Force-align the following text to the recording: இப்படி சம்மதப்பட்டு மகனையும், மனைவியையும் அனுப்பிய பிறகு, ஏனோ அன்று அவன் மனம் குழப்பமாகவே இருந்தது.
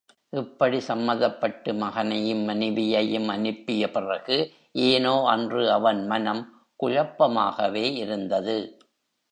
இப்படி 0.33 0.77
சம்மதப்பட்டு 0.87 1.73
மகனையும், 1.73 2.43
மனைவியையும் 2.43 3.27
அனுப்பிய 3.27 3.91
பிறகு, 3.91 4.53
ஏனோ 4.71 5.23
அன்று 5.25 5.71
அவன் 5.71 6.07
மனம் 6.07 6.43
குழப்பமாகவே 6.83 7.93
இருந்தது. 7.93 8.57